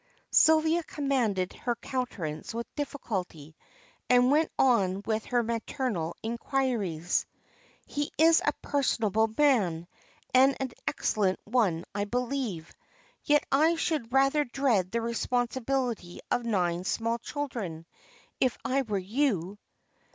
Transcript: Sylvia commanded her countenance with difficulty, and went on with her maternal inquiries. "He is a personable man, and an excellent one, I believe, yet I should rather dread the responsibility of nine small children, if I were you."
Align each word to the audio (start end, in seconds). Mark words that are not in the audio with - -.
Sylvia 0.31 0.81
commanded 0.81 1.53
her 1.53 1.75
countenance 1.75 2.55
with 2.55 2.65
difficulty, 2.75 3.55
and 4.09 4.31
went 4.31 4.51
on 4.57 5.03
with 5.05 5.25
her 5.25 5.43
maternal 5.43 6.15
inquiries. 6.23 7.27
"He 7.85 8.11
is 8.17 8.41
a 8.43 8.51
personable 8.63 9.31
man, 9.37 9.87
and 10.33 10.57
an 10.59 10.71
excellent 10.87 11.39
one, 11.43 11.85
I 11.93 12.05
believe, 12.05 12.73
yet 13.25 13.43
I 13.51 13.75
should 13.75 14.11
rather 14.11 14.43
dread 14.43 14.89
the 14.91 15.01
responsibility 15.01 16.19
of 16.31 16.45
nine 16.45 16.83
small 16.83 17.19
children, 17.19 17.85
if 18.39 18.57
I 18.65 18.81
were 18.81 18.97
you." 18.97 19.59